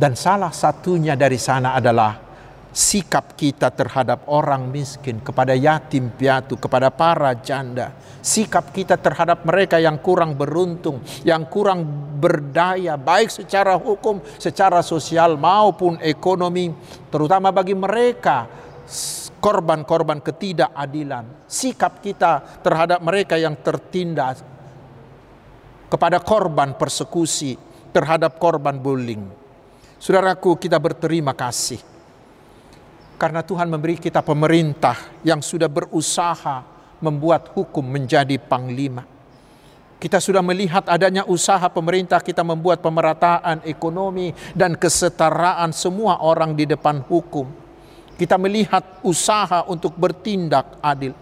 Dan 0.00 0.16
salah 0.16 0.52
satunya 0.52 1.12
dari 1.12 1.36
sana 1.36 1.76
adalah 1.76 2.30
sikap 2.70 3.34
kita 3.34 3.68
terhadap 3.74 4.30
orang 4.30 4.70
miskin, 4.70 5.18
kepada 5.18 5.52
yatim 5.58 6.08
piatu, 6.14 6.54
kepada 6.54 6.88
para 6.88 7.34
janda. 7.36 7.92
Sikap 8.22 8.70
kita 8.70 8.94
terhadap 8.94 9.42
mereka 9.42 9.76
yang 9.82 9.98
kurang 9.98 10.38
beruntung, 10.38 11.02
yang 11.26 11.44
kurang 11.50 11.82
berdaya, 12.16 12.94
baik 12.94 13.28
secara 13.28 13.74
hukum, 13.74 14.22
secara 14.38 14.80
sosial 14.86 15.34
maupun 15.34 15.98
ekonomi, 16.00 16.70
terutama 17.10 17.50
bagi 17.50 17.74
mereka 17.74 18.46
korban-korban 19.40 20.20
ketidakadilan. 20.20 21.48
Sikap 21.50 21.98
kita 22.04 22.62
terhadap 22.62 23.00
mereka 23.02 23.34
yang 23.40 23.56
tertindas 23.58 24.44
kepada 25.90 26.22
korban 26.22 26.78
persekusi, 26.78 27.58
terhadap 27.90 28.38
korban 28.38 28.78
bullying 28.78 29.40
Saudaraku, 30.00 30.56
kita 30.56 30.80
berterima 30.80 31.36
kasih 31.36 31.76
karena 33.20 33.44
Tuhan 33.44 33.68
memberi 33.68 34.00
kita 34.00 34.24
pemerintah 34.24 34.96
yang 35.20 35.44
sudah 35.44 35.68
berusaha 35.68 36.64
membuat 37.04 37.52
hukum 37.52 37.84
menjadi 37.84 38.40
panglima. 38.40 39.04
Kita 40.00 40.16
sudah 40.16 40.40
melihat 40.40 40.88
adanya 40.88 41.28
usaha 41.28 41.68
pemerintah 41.68 42.24
kita 42.24 42.40
membuat 42.40 42.80
pemerataan 42.80 43.60
ekonomi 43.68 44.32
dan 44.56 44.72
kesetaraan 44.72 45.76
semua 45.76 46.24
orang 46.24 46.56
di 46.56 46.64
depan 46.64 47.04
hukum. 47.04 47.44
Kita 48.16 48.40
melihat 48.40 49.04
usaha 49.04 49.68
untuk 49.68 50.00
bertindak 50.00 50.80
adil. 50.80 51.12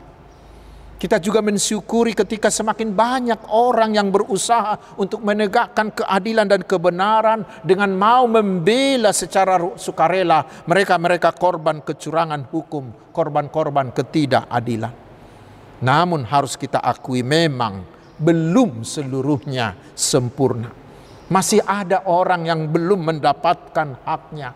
Kita 0.98 1.22
juga 1.22 1.38
mensyukuri 1.38 2.10
ketika 2.10 2.50
semakin 2.50 2.90
banyak 2.90 3.54
orang 3.54 3.94
yang 3.94 4.10
berusaha 4.10 4.98
untuk 4.98 5.22
menegakkan 5.22 5.94
keadilan 5.94 6.50
dan 6.50 6.66
kebenaran 6.66 7.46
dengan 7.62 7.94
mau 7.94 8.26
membela 8.26 9.14
secara 9.14 9.62
sukarela 9.78 10.42
mereka-mereka 10.66 11.30
korban 11.38 11.86
kecurangan 11.86 12.50
hukum, 12.50 12.90
korban-korban 13.14 13.94
ketidakadilan. 13.94 14.90
Namun 15.78 16.26
harus 16.26 16.58
kita 16.58 16.82
akui 16.82 17.22
memang 17.22 17.86
belum 18.18 18.82
seluruhnya 18.82 19.78
sempurna. 19.94 20.74
Masih 21.30 21.62
ada 21.62 22.10
orang 22.10 22.42
yang 22.42 22.66
belum 22.66 23.06
mendapatkan 23.06 24.02
haknya. 24.02 24.50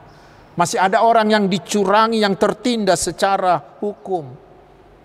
Masih 0.59 0.83
ada 0.83 1.07
orang 1.07 1.31
yang 1.31 1.47
dicurangi, 1.47 2.19
yang 2.27 2.35
tertindas 2.35 3.07
secara 3.07 3.63
hukum 3.79 4.52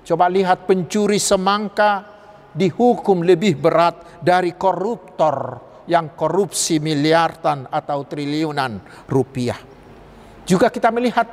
Coba 0.08 0.32
lihat 0.32 0.64
pencuri 0.64 1.20
semangka 1.20 2.08
dihukum 2.56 3.28
lebih 3.28 3.60
berat 3.60 4.24
dari 4.24 4.56
koruptor 4.56 5.60
yang 5.84 6.16
korupsi 6.16 6.80
miliaran 6.80 7.68
atau 7.68 8.08
triliunan 8.08 9.04
rupiah. 9.12 9.60
Juga 10.48 10.72
kita 10.72 10.96
melihat 10.96 11.28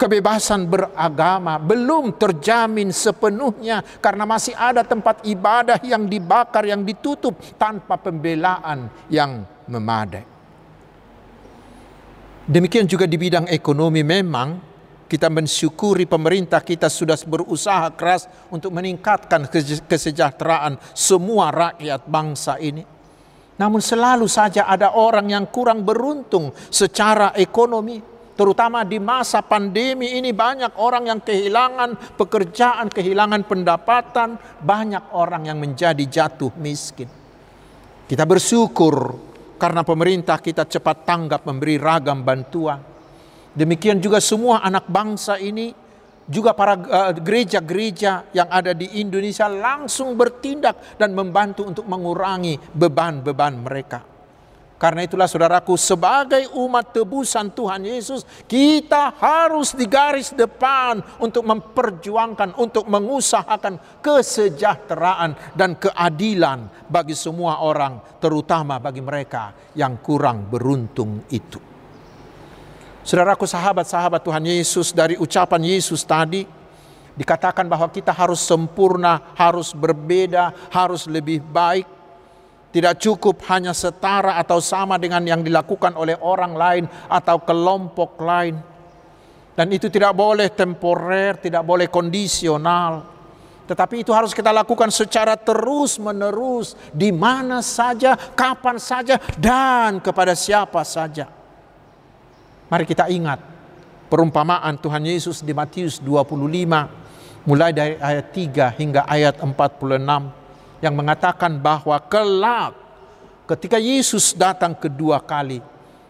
kebebasan 0.00 0.64
beragama 0.64 1.60
belum 1.60 2.16
terjamin 2.16 2.88
sepenuhnya 2.88 3.84
karena 4.00 4.24
masih 4.24 4.56
ada 4.56 4.80
tempat 4.80 5.20
ibadah 5.28 5.76
yang 5.84 6.08
dibakar, 6.08 6.64
yang 6.64 6.80
ditutup 6.88 7.36
tanpa 7.60 8.00
pembelaan 8.00 8.88
yang 9.12 9.44
memadai. 9.68 10.24
Demikian 12.48 12.88
juga 12.88 13.04
di 13.04 13.20
bidang 13.20 13.44
ekonomi 13.52 14.00
memang 14.00 14.72
kita 15.04 15.28
mensyukuri 15.28 16.08
pemerintah 16.08 16.64
kita 16.64 16.88
sudah 16.88 17.16
berusaha 17.28 17.92
keras 17.94 18.26
untuk 18.48 18.72
meningkatkan 18.72 19.46
kesejahteraan 19.86 20.80
semua 20.96 21.52
rakyat 21.52 22.04
bangsa 22.08 22.56
ini. 22.58 22.82
Namun 23.54 23.78
selalu 23.78 24.26
saja 24.26 24.66
ada 24.66 24.98
orang 24.98 25.30
yang 25.30 25.46
kurang 25.46 25.86
beruntung 25.86 26.50
secara 26.72 27.30
ekonomi 27.38 28.14
Terutama 28.34 28.82
di 28.82 28.98
masa 28.98 29.46
pandemi 29.46 30.18
ini 30.18 30.34
banyak 30.34 30.74
orang 30.82 31.06
yang 31.06 31.20
kehilangan 31.22 32.18
pekerjaan, 32.18 32.90
kehilangan 32.90 33.46
pendapatan, 33.46 34.34
banyak 34.58 35.14
orang 35.14 35.46
yang 35.46 35.62
menjadi 35.62 36.02
jatuh 36.02 36.50
miskin. 36.58 37.06
Kita 38.10 38.26
bersyukur 38.26 39.14
karena 39.54 39.86
pemerintah 39.86 40.42
kita 40.42 40.66
cepat 40.66 41.06
tanggap 41.06 41.46
memberi 41.46 41.78
ragam 41.78 42.26
bantuan. 42.26 42.93
Demikian 43.54 44.02
juga 44.02 44.18
semua 44.18 44.66
anak 44.66 44.90
bangsa 44.90 45.38
ini 45.38 45.70
juga 46.26 46.56
para 46.56 46.74
eh, 46.74 47.12
gereja-gereja 47.20 48.34
yang 48.34 48.48
ada 48.50 48.74
di 48.74 48.98
Indonesia 48.98 49.46
langsung 49.46 50.18
bertindak 50.18 50.98
dan 50.98 51.14
membantu 51.14 51.62
untuk 51.68 51.86
mengurangi 51.86 52.58
beban-beban 52.74 53.54
mereka. 53.60 54.00
Karena 54.74 55.06
itulah 55.06 55.30
saudaraku 55.30 55.78
sebagai 55.78 56.50
umat 56.60 56.92
tebusan 56.92 57.54
Tuhan 57.54 57.88
Yesus 57.88 58.26
kita 58.44 59.16
harus 59.16 59.72
di 59.72 59.86
garis 59.86 60.34
depan 60.34 61.00
untuk 61.22 61.46
memperjuangkan, 61.46 62.58
untuk 62.58 62.90
mengusahakan 62.90 64.02
kesejahteraan 64.02 65.54
dan 65.54 65.78
keadilan 65.78 66.90
bagi 66.90 67.14
semua 67.14 67.62
orang 67.62 68.18
terutama 68.18 68.82
bagi 68.82 69.00
mereka 69.00 69.72
yang 69.78 70.02
kurang 70.02 70.50
beruntung 70.50 71.22
itu. 71.30 71.73
Saudaraku 73.04 73.44
sahabat-sahabat 73.44 74.24
Tuhan 74.24 74.44
Yesus 74.48 74.96
dari 74.96 75.20
ucapan 75.20 75.60
Yesus 75.60 76.02
tadi 76.02 76.48
dikatakan 77.14 77.68
bahwa 77.68 77.86
kita 77.92 78.10
harus 78.10 78.40
sempurna, 78.40 79.20
harus 79.36 79.76
berbeda, 79.76 80.50
harus 80.72 81.04
lebih 81.04 81.44
baik 81.44 81.84
tidak 82.74 82.98
cukup 82.98 83.38
hanya 83.54 83.70
setara 83.70 84.34
atau 84.34 84.58
sama 84.58 84.98
dengan 84.98 85.22
yang 85.22 85.46
dilakukan 85.46 85.94
oleh 85.94 86.18
orang 86.18 86.58
lain 86.58 86.84
atau 87.06 87.38
kelompok 87.46 88.18
lain. 88.18 88.58
Dan 89.54 89.70
itu 89.70 89.86
tidak 89.86 90.10
boleh 90.18 90.50
temporer, 90.50 91.38
tidak 91.38 91.62
boleh 91.62 91.86
kondisional. 91.86 93.06
Tetapi 93.70 94.02
itu 94.02 94.10
harus 94.10 94.34
kita 94.34 94.50
lakukan 94.50 94.90
secara 94.90 95.38
terus-menerus, 95.38 96.74
di 96.90 97.14
mana 97.14 97.62
saja, 97.62 98.18
kapan 98.34 98.82
saja, 98.82 99.22
dan 99.38 100.02
kepada 100.02 100.34
siapa 100.34 100.82
saja. 100.82 101.43
Mari 102.74 102.90
kita 102.90 103.06
ingat 103.06 103.38
perumpamaan 104.10 104.74
Tuhan 104.82 105.06
Yesus 105.06 105.46
di 105.46 105.54
Matius 105.54 106.02
25, 106.02 107.46
mulai 107.46 107.70
dari 107.70 107.94
ayat 108.02 108.34
3 108.34 108.74
hingga 108.74 109.06
ayat 109.06 109.38
46 109.38 110.82
yang 110.82 110.94
mengatakan 110.98 111.54
bahwa 111.54 111.94
kelak 112.10 112.74
ketika 113.46 113.78
Yesus 113.78 114.34
datang 114.34 114.74
kedua 114.74 115.22
kali 115.22 115.62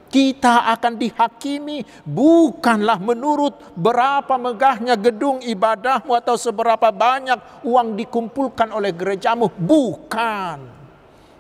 kita 0.09 0.73
akan 0.73 0.97
dihakimi 0.97 1.85
bukanlah 2.01 2.97
menurut 2.97 3.61
berapa 3.77 4.33
megahnya 4.41 4.97
gedung 4.97 5.45
ibadahmu 5.45 6.17
atau 6.17 6.41
seberapa 6.41 6.89
banyak 6.89 7.61
uang 7.61 7.93
dikumpulkan 7.93 8.73
oleh 8.73 8.97
gerejamu 8.97 9.53
bukan 9.53 10.74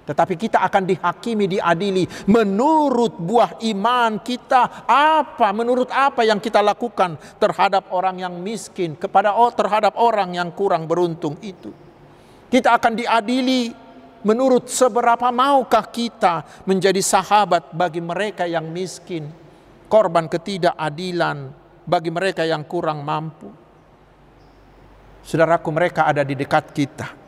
tetapi 0.04 0.36
kita 0.36 0.60
akan 0.60 0.84
dihakimi 0.84 1.48
diadili 1.48 2.04
menurut 2.28 3.16
buah 3.16 3.60
iman 3.72 4.20
kita 4.20 4.84
apa 4.88 5.48
menurut 5.56 5.88
apa 5.88 6.24
yang 6.28 6.38
kita 6.38 6.60
lakukan 6.60 7.16
terhadap 7.40 7.88
orang 7.90 8.20
yang 8.20 8.36
miskin 8.36 8.94
kepada 8.94 9.32
terhadap 9.56 9.96
orang 9.96 10.36
yang 10.36 10.52
kurang 10.52 10.84
beruntung 10.84 11.40
itu 11.40 11.72
kita 12.54 12.76
akan 12.78 12.92
diadili 12.94 13.84
menurut 14.24 14.72
seberapa 14.72 15.28
maukah 15.34 15.84
kita 15.90 16.64
menjadi 16.64 16.98
sahabat 17.04 17.70
bagi 17.76 18.00
mereka 18.00 18.48
yang 18.48 18.72
miskin, 18.72 19.28
korban 19.86 20.26
ketidakadilan 20.26 21.52
bagi 21.84 22.10
mereka 22.14 22.42
yang 22.42 22.64
kurang 22.64 23.04
mampu. 23.04 23.52
Saudaraku 25.24 25.68
mereka 25.72 26.08
ada 26.08 26.24
di 26.24 26.38
dekat 26.38 26.70
kita. 26.72 27.23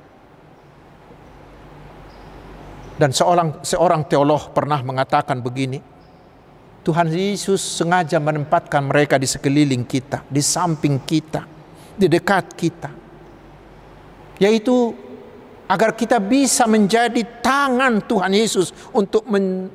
Dan 2.96 3.12
seorang 3.12 3.60
seorang 3.60 4.08
teolog 4.08 4.56
pernah 4.56 4.80
mengatakan 4.80 5.44
begini, 5.44 5.76
Tuhan 6.80 7.12
Yesus 7.12 7.60
sengaja 7.60 8.16
menempatkan 8.16 8.86
mereka 8.88 9.20
di 9.20 9.28
sekeliling 9.28 9.84
kita, 9.84 10.24
di 10.30 10.40
samping 10.40 11.04
kita, 11.04 11.44
di 11.92 12.06
dekat 12.08 12.56
kita. 12.56 12.90
Yaitu 14.40 14.94
agar 15.66 15.98
kita 15.98 16.22
bisa 16.22 16.64
menjadi 16.70 17.26
tangan 17.42 18.06
Tuhan 18.06 18.30
Yesus 18.30 18.70
untuk 18.94 19.26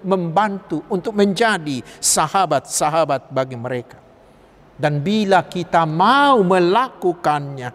membantu, 0.01 0.87
untuk 0.87 1.11
menjadi 1.11 1.83
sahabat-sahabat 1.99 3.27
bagi 3.29 3.59
mereka. 3.59 3.99
Dan 4.79 5.03
bila 5.03 5.43
kita 5.45 5.83
mau 5.83 6.39
melakukannya, 6.41 7.69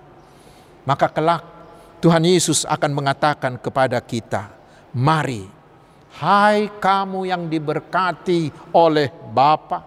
maka 0.89 1.07
kelak 1.13 1.45
Tuhan 2.01 2.25
Yesus 2.25 2.65
akan 2.65 2.91
mengatakan 2.97 3.61
kepada 3.61 4.01
kita, 4.01 4.56
"Mari, 4.97 5.45
hai 6.25 6.73
kamu 6.81 7.29
yang 7.29 7.45
diberkati 7.53 8.73
oleh 8.73 9.13
Bapa, 9.13 9.85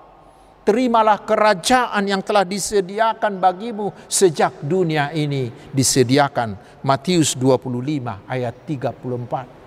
terimalah 0.61 1.25
kerajaan 1.25 2.05
yang 2.05 2.21
telah 2.21 2.45
disediakan 2.45 3.41
bagimu 3.41 3.89
sejak 4.05 4.61
dunia 4.61 5.09
ini 5.09 5.49
disediakan. 5.73 6.53
Matius 6.85 7.33
25 7.33 8.21
ayat 8.29 8.53
34. 8.69 9.58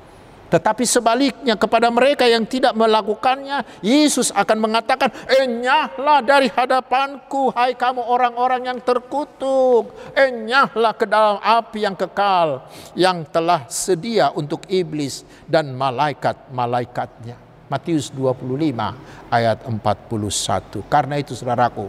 Tetapi 0.52 0.84
sebaliknya 0.84 1.56
kepada 1.56 1.88
mereka 1.88 2.28
yang 2.28 2.44
tidak 2.44 2.76
melakukannya, 2.76 3.64
Yesus 3.80 4.28
akan 4.36 4.68
mengatakan, 4.68 5.08
Enyahlah 5.24 6.20
dari 6.20 6.52
hadapanku, 6.52 7.48
hai 7.56 7.72
kamu 7.72 8.04
orang-orang 8.04 8.68
yang 8.68 8.78
terkutuk. 8.84 9.96
Enyahlah 10.12 10.92
ke 10.92 11.08
dalam 11.08 11.40
api 11.40 11.88
yang 11.88 11.96
kekal, 11.96 12.68
yang 12.92 13.24
telah 13.24 13.64
sedia 13.72 14.28
untuk 14.36 14.68
iblis 14.68 15.24
dan 15.48 15.72
malaikat-malaikatnya. 15.72 17.40
Matius 17.72 18.12
25 18.12 19.32
ayat 19.32 19.64
41. 19.64 20.84
Karena 20.92 21.16
itu 21.16 21.32
saudaraku, 21.32 21.88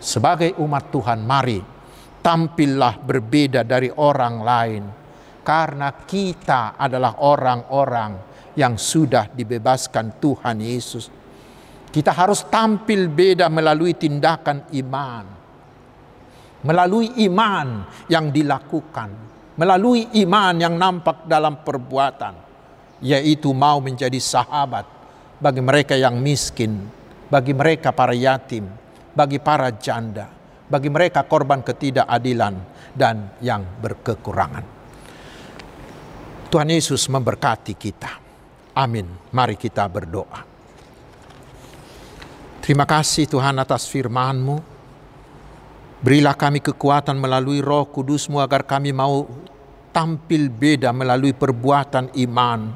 sebagai 0.00 0.56
umat 0.64 0.88
Tuhan 0.88 1.20
mari 1.20 1.60
tampillah 2.24 2.96
berbeda 3.04 3.60
dari 3.68 3.92
orang 3.92 4.40
lain. 4.40 5.05
Karena 5.46 5.94
kita 5.94 6.74
adalah 6.74 7.22
orang-orang 7.22 8.18
yang 8.58 8.74
sudah 8.74 9.30
dibebaskan 9.30 10.18
Tuhan 10.18 10.58
Yesus. 10.58 11.06
Kita 11.86 12.10
harus 12.10 12.50
tampil 12.50 13.06
beda 13.06 13.46
melalui 13.46 13.94
tindakan 13.94 14.66
iman. 14.74 15.24
Melalui 16.66 17.14
iman 17.30 17.86
yang 18.10 18.34
dilakukan. 18.34 19.10
Melalui 19.54 20.10
iman 20.26 20.54
yang 20.58 20.74
nampak 20.74 21.30
dalam 21.30 21.62
perbuatan 21.62 22.34
yaitu 23.00 23.52
mau 23.52 23.80
menjadi 23.80 24.16
sahabat 24.16 24.88
bagi 25.36 25.60
mereka 25.60 25.92
yang 25.96 26.16
miskin, 26.16 26.88
bagi 27.28 27.52
mereka 27.52 27.92
para 27.92 28.16
yatim, 28.16 28.68
bagi 29.12 29.36
para 29.36 29.68
janda, 29.76 30.28
bagi 30.68 30.88
mereka 30.88 31.24
korban 31.28 31.60
ketidakadilan 31.60 32.54
dan 32.96 33.36
yang 33.44 33.64
berkekurangan. 33.80 34.75
Tuhan 36.56 36.72
Yesus 36.72 37.04
memberkati 37.12 37.76
kita. 37.76 38.16
Amin. 38.72 39.04
Mari 39.28 39.60
kita 39.60 39.84
berdoa. 39.92 40.40
Terima 42.64 42.88
kasih 42.88 43.28
Tuhan 43.28 43.60
atas 43.60 43.84
firman-Mu. 43.92 44.64
Berilah 46.00 46.32
kami 46.32 46.64
kekuatan 46.64 47.20
melalui 47.20 47.60
roh 47.60 47.84
kudus-Mu 47.84 48.40
agar 48.40 48.64
kami 48.64 48.88
mau 48.88 49.28
tampil 49.92 50.48
beda 50.48 50.96
melalui 50.96 51.36
perbuatan 51.36 52.16
iman 52.24 52.72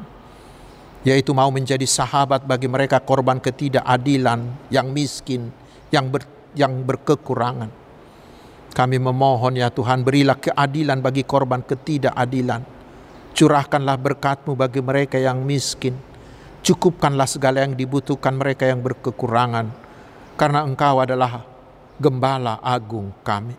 yaitu 1.01 1.33
mau 1.33 1.49
menjadi 1.49 1.88
sahabat 1.88 2.45
bagi 2.45 2.69
mereka 2.69 3.01
korban 3.01 3.40
ketidakadilan, 3.40 4.45
yang 4.69 4.93
miskin, 4.93 5.49
yang 5.88 6.12
ber, 6.12 6.29
yang 6.53 6.85
berkekurangan. 6.85 7.73
Kami 8.77 9.01
memohon 9.01 9.57
ya 9.57 9.73
Tuhan 9.73 10.05
berilah 10.05 10.37
keadilan 10.37 11.01
bagi 11.01 11.25
korban 11.25 11.64
ketidakadilan. 11.64 12.80
Curahkanlah 13.31 13.97
berkatmu 13.97 14.59
bagi 14.59 14.83
mereka 14.83 15.16
yang 15.16 15.40
miskin. 15.47 15.95
Cukupkanlah 16.61 17.25
segala 17.25 17.64
yang 17.64 17.73
dibutuhkan 17.73 18.37
mereka 18.37 18.69
yang 18.69 18.85
berkekurangan. 18.85 19.73
Karena 20.37 20.61
engkau 20.64 21.01
adalah 21.01 21.45
Gembala 22.01 22.61
Agung 22.64 23.12
kami. 23.21 23.53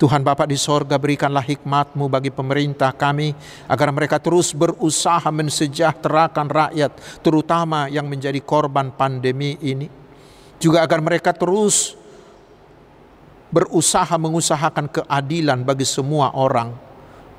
Tuhan 0.00 0.24
Bapa 0.24 0.48
di 0.48 0.56
sorga 0.56 0.96
berikanlah 0.96 1.44
hikmatmu 1.44 2.08
bagi 2.08 2.32
pemerintah 2.32 2.88
kami 2.88 3.36
agar 3.68 3.92
mereka 3.92 4.16
terus 4.16 4.56
berusaha 4.56 5.28
mensejahterakan 5.28 6.48
rakyat 6.48 7.20
terutama 7.20 7.84
yang 7.92 8.08
menjadi 8.08 8.40
korban 8.40 8.88
pandemi 8.88 9.60
ini. 9.60 9.92
Juga 10.56 10.80
agar 10.80 11.04
mereka 11.04 11.36
terus 11.36 12.00
berusaha 13.52 14.16
mengusahakan 14.16 14.88
keadilan 14.88 15.60
bagi 15.68 15.84
semua 15.84 16.32
orang 16.32 16.89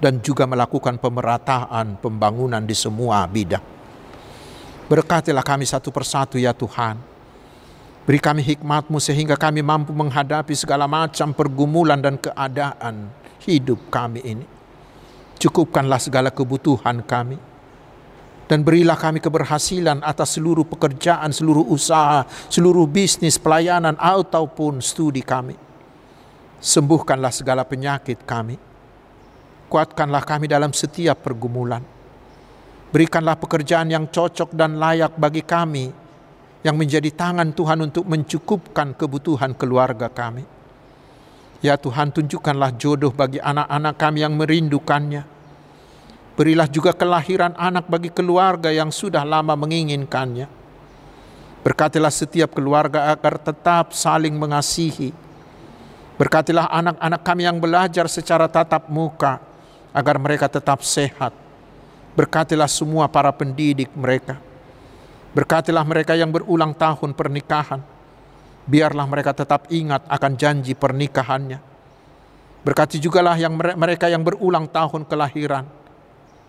dan 0.01 0.17
juga 0.19 0.49
melakukan 0.49 0.97
pemerataan 0.97 2.01
pembangunan 2.01 2.65
di 2.65 2.73
semua 2.73 3.23
bidang. 3.29 3.61
Berkatilah 4.89 5.45
kami 5.45 5.63
satu 5.63 5.93
persatu 5.93 6.35
ya 6.35 6.51
Tuhan. 6.51 6.99
Beri 8.01 8.17
kami 8.17 8.41
hikmatmu 8.41 8.97
sehingga 8.97 9.37
kami 9.37 9.61
mampu 9.61 9.93
menghadapi 9.93 10.57
segala 10.57 10.89
macam 10.89 11.31
pergumulan 11.31 12.01
dan 12.01 12.17
keadaan 12.17 13.13
hidup 13.45 13.77
kami 13.93 14.25
ini. 14.25 14.45
Cukupkanlah 15.37 16.01
segala 16.01 16.33
kebutuhan 16.33 17.05
kami. 17.05 17.37
Dan 18.51 18.67
berilah 18.67 18.99
kami 18.99 19.23
keberhasilan 19.23 20.03
atas 20.03 20.35
seluruh 20.35 20.67
pekerjaan, 20.67 21.31
seluruh 21.31 21.63
usaha, 21.71 22.27
seluruh 22.51 22.83
bisnis, 22.83 23.39
pelayanan, 23.39 23.95
ataupun 23.95 24.83
studi 24.83 25.23
kami. 25.23 25.55
Sembuhkanlah 26.59 27.31
segala 27.31 27.63
penyakit 27.63 28.27
kami. 28.27 28.70
Kuatkanlah 29.71 30.27
kami 30.27 30.51
dalam 30.51 30.75
setiap 30.75 31.23
pergumulan. 31.23 31.79
Berikanlah 32.91 33.39
pekerjaan 33.39 33.87
yang 33.87 34.11
cocok 34.11 34.51
dan 34.51 34.75
layak 34.75 35.15
bagi 35.15 35.47
kami 35.47 35.87
yang 36.59 36.75
menjadi 36.75 37.07
tangan 37.07 37.55
Tuhan 37.55 37.79
untuk 37.87 38.03
mencukupkan 38.03 38.91
kebutuhan 38.91 39.55
keluarga 39.55 40.11
kami. 40.11 40.43
Ya 41.63 41.79
Tuhan, 41.79 42.11
tunjukkanlah 42.11 42.75
jodoh 42.75 43.15
bagi 43.15 43.39
anak-anak 43.39 43.95
kami 43.95 44.19
yang 44.27 44.35
merindukannya. 44.35 45.23
Berilah 46.35 46.67
juga 46.67 46.91
kelahiran 46.91 47.55
anak 47.55 47.87
bagi 47.87 48.11
keluarga 48.11 48.75
yang 48.75 48.91
sudah 48.91 49.23
lama 49.23 49.55
menginginkannya. 49.55 50.51
Berkatilah 51.63 52.11
setiap 52.11 52.59
keluarga 52.59 53.07
agar 53.15 53.39
tetap 53.39 53.95
saling 53.95 54.35
mengasihi. 54.35 55.15
Berkatilah 56.19 56.67
anak-anak 56.67 57.21
kami 57.23 57.47
yang 57.47 57.55
belajar 57.63 58.11
secara 58.11 58.51
tatap 58.51 58.91
muka 58.91 59.50
agar 59.91 60.15
mereka 60.17 60.47
tetap 60.47 60.81
sehat. 60.83 61.35
Berkatilah 62.15 62.67
semua 62.67 63.07
para 63.07 63.31
pendidik 63.31 63.87
mereka 63.95 64.39
Berkatilah 65.31 65.87
mereka 65.87 66.11
yang 66.19 66.27
berulang 66.27 66.75
tahun 66.75 67.15
pernikahan. 67.15 67.79
Biarlah 68.67 69.07
mereka 69.07 69.31
tetap 69.31 69.71
ingat 69.71 70.03
akan 70.11 70.31
janji 70.35 70.75
pernikahannya. 70.75 71.59
Berkati 72.61 72.99
jugalah 72.99 73.39
yang 73.39 73.55
mereka 73.55 74.11
yang 74.11 74.21
berulang 74.21 74.67
tahun 74.67 75.07
kelahiran. 75.07 75.65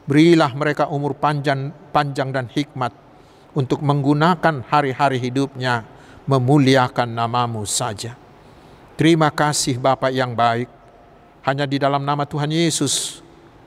Berilah 0.02 0.50
mereka 0.58 0.90
umur 0.90 1.14
panjang, 1.14 1.70
panjang 1.94 2.34
dan 2.34 2.50
hikmat 2.50 2.90
untuk 3.54 3.78
menggunakan 3.86 4.66
hari-hari 4.66 5.22
hidupnya 5.22 5.86
memuliakan 6.26 7.06
namamu 7.06 7.62
saja. 7.62 8.18
Terima 8.98 9.30
kasih 9.30 9.78
Bapak 9.78 10.10
yang 10.10 10.34
baik. 10.34 10.66
Hanya 11.46 11.70
di 11.70 11.78
dalam 11.78 12.02
nama 12.02 12.26
Tuhan 12.26 12.50
Yesus 12.50 13.21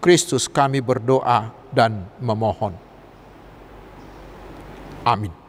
Kristus 0.05 0.45
kami 0.45 0.85
berdoa 0.85 1.49
dan 1.73 2.05
memohon. 2.21 2.77
Amin. 5.01 5.44